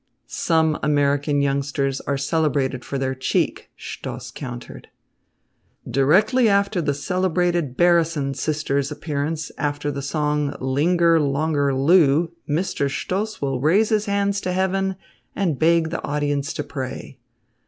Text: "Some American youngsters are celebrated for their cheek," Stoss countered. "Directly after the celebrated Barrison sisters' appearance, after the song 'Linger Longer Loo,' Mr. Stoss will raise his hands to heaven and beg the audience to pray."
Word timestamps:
"Some 0.25 0.79
American 0.81 1.41
youngsters 1.43 2.01
are 2.01 2.17
celebrated 2.17 2.83
for 2.83 2.97
their 2.97 3.13
cheek," 3.13 3.69
Stoss 3.77 4.31
countered. 4.31 4.87
"Directly 5.87 6.49
after 6.49 6.81
the 6.81 6.95
celebrated 6.95 7.77
Barrison 7.77 8.33
sisters' 8.33 8.89
appearance, 8.91 9.51
after 9.59 9.91
the 9.91 10.01
song 10.01 10.55
'Linger 10.59 11.19
Longer 11.19 11.75
Loo,' 11.75 12.31
Mr. 12.49 12.89
Stoss 12.89 13.43
will 13.43 13.61
raise 13.61 13.89
his 13.89 14.07
hands 14.07 14.41
to 14.41 14.53
heaven 14.53 14.95
and 15.35 15.59
beg 15.59 15.91
the 15.91 16.03
audience 16.03 16.51
to 16.53 16.63
pray." 16.63 17.19